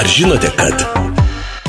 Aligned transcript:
Ar 0.00 0.06
žinote, 0.08 0.48
kad 0.56 0.84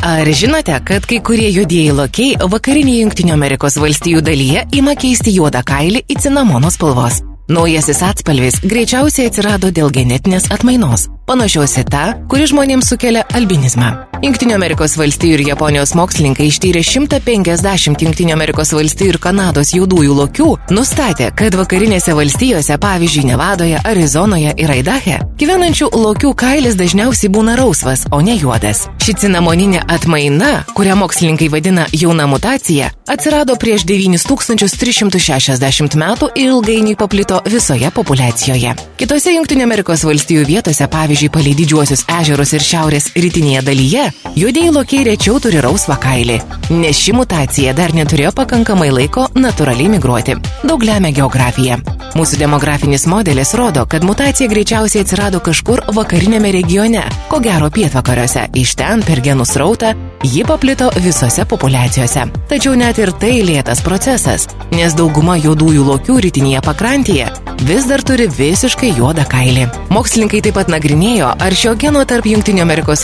Ar 0.08 0.30
žinote, 0.31 0.78
kad 0.88 1.04
kai 1.06 1.18
kurie 1.20 1.49
juodieji 1.52 1.91
lokiai 1.91 2.48
vakarinėje 2.54 3.02
Junktinio 3.02 3.34
Amerikos 3.35 3.76
valstijų 3.76 4.21
dalyje 4.23 4.62
ima 4.79 4.94
keisti 4.96 5.34
juodą 5.36 5.59
kailį 5.68 6.05
į 6.07 6.15
cinamono 6.23 6.71
spalvos? 6.71 7.17
Naujasis 7.52 7.99
atspalvis 8.07 8.62
greičiausiai 8.63 9.28
atsirado 9.28 9.73
dėl 9.75 9.91
genetinės 9.91 10.47
atmainos, 10.55 11.09
panašios 11.31 11.79
į 11.79 11.88
tą, 11.91 12.05
kuri 12.31 12.49
žmonėms 12.52 12.91
sukelia 12.91 13.28
albinizmą. 13.31 13.93
Junktinio 14.21 14.54
Amerikos 14.54 14.93
valstijų 15.00 15.34
ir 15.34 15.41
Japonijos 15.48 15.95
mokslininkai 15.98 16.45
ištyrė 16.52 16.84
150 16.86 18.04
Junktinio 18.05 18.36
Amerikos 18.36 18.70
valstijų 18.75 19.16
ir 19.16 19.18
Kanados 19.23 19.71
juodųjų 19.73 20.17
lokių, 20.20 20.49
nustatė, 20.70 21.31
kad 21.34 21.55
vakarinėse 21.57 22.13
valstijose, 22.13 22.77
pavyzdžiui, 22.84 23.23
Nevadoje, 23.31 23.80
Arizonoje 23.81 24.54
ir 24.62 24.73
Aidahe, 24.75 25.17
gyvenančių 25.41 25.89
lokių 25.95 26.36
kailis 26.38 26.77
dažniausiai 26.77 27.32
būna 27.34 27.55
rausvas, 27.57 28.05
o 28.13 28.21
ne 28.21 28.36
juodas. 28.38 28.84
Ši 29.02 29.16
cinamoninė 29.23 29.82
atmaina, 29.90 30.52
kurią 30.77 30.99
mokslininkai 31.02 31.49
vadina 31.49 31.88
jauna 31.90 32.29
mutacija, 32.29 32.91
atsirado 33.09 33.57
prieš 33.57 33.88
9360 33.90 35.98
metų 35.98 36.29
ir 36.35 36.52
ilgainiui 36.52 36.93
paplito 36.99 37.41
visoje 37.49 37.90
populiacijoje. 37.90 38.77
Kitose 39.02 39.34
Junktinio 39.34 39.66
Amerikos 39.66 40.05
valstijų 40.05 40.45
vietose, 40.45 40.85
pavyzdžiui, 40.85 41.20
palei 41.30 41.53
didžiuosius 41.53 42.05
ežerus 42.09 42.53
ir 42.57 42.66
šiaurės 42.66 43.11
rytinėje 43.13 43.62
dalyje, 43.67 44.05
juodieji 44.39 44.71
lokiai 44.73 45.05
rečiau 45.12 45.38
turi 45.43 45.62
rausvą 45.62 45.99
kailį, 46.02 46.39
nes 46.81 46.98
ši 46.98 47.13
mutacija 47.17 47.75
dar 47.77 47.93
neturėjo 47.93 48.31
pakankamai 48.38 48.89
laiko 48.89 49.27
natūraliai 49.35 49.91
migruoti. 49.93 50.38
Daug 50.65 50.81
lemia 50.88 51.13
geografija. 51.13 51.77
Mūsų 52.17 52.41
demografinis 52.41 53.05
modelis 53.07 53.53
rodo, 53.55 53.85
kad 53.85 54.03
mutacija 54.07 54.49
greičiausiai 54.52 55.05
atsirado 55.05 55.39
kažkur 55.43 55.85
vakarinėme 55.95 56.52
regione, 56.52 57.05
ko 57.29 57.40
gero 57.43 57.70
pietvakariuose. 57.71 58.49
Iš 58.57 58.76
ten 58.79 59.05
per 59.05 59.21
genų 59.23 59.45
srautą 59.48 59.93
ji 60.23 60.43
paplito 60.48 60.89
visose 60.98 61.46
populiacijose. 61.46 62.26
Tačiau 62.49 62.76
net 62.76 62.99
ir 63.01 63.12
tai 63.12 63.40
lėtas 63.46 63.82
procesas, 63.85 64.48
nes 64.72 64.94
dauguma 64.98 65.38
juodųjų 65.42 65.88
lokių 65.88 66.20
rytinėje 66.28 66.62
pakrantėje 66.66 67.32
vis 67.62 67.86
dar 67.86 68.02
turi 68.02 68.26
visiškai 68.28 68.92
juodą 68.98 69.26
kailį. 69.30 69.68
Mokslininkai 69.94 70.42
taip 70.46 70.58
pat 70.58 70.72
nagrinėjo, 70.72 71.30
ar 71.46 71.56
šio 71.58 71.76
geno 71.80 72.04
tarp 72.09 72.26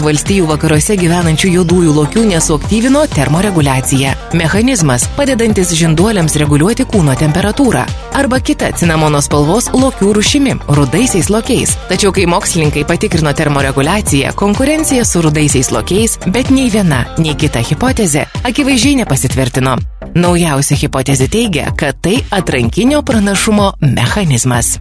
valstijų 0.02 0.48
vakaruose 0.50 0.98
gyvenančių 0.98 1.52
juodųjų 1.58 1.94
lokių 2.00 2.26
nesuaktyvino 2.32 3.06
termoreguliaciją. 3.14 4.16
Mechanizmas, 4.34 5.08
padedantis 5.18 5.74
žinduoliams 5.78 6.38
reguliuoti 6.42 6.88
kūno 6.90 7.16
temperatūrą. 7.20 7.86
Arba 8.18 8.40
kita 8.42 8.72
cinamono 8.74 9.20
spalvos 9.22 9.68
lokių 9.78 10.08
rušimi- 10.18 10.56
rudaisiais 10.78 11.28
lokiais. 11.30 11.76
Tačiau 11.90 12.12
kai 12.12 12.26
mokslininkai 12.26 12.84
patikrino 12.90 13.34
termoreguliaciją, 13.34 14.32
konkurencija 14.34 15.06
su 15.06 15.22
rudaisiais 15.22 15.70
lokiais, 15.72 16.18
bet 16.26 16.50
nei 16.50 16.72
viena, 16.74 17.06
nei 17.18 17.36
kita 17.36 17.60
hipotezė 17.60 18.26
akivaizdžiai 18.44 18.96
nepasitvirtino. 19.04 19.78
Naujausia 20.16 20.78
hipotezė 20.82 21.30
teigia, 21.30 21.72
kad 21.78 22.02
tai 22.02 22.24
atrankinio 22.32 23.04
pranašumo 23.04 23.74
mechanizmas. 23.82 24.80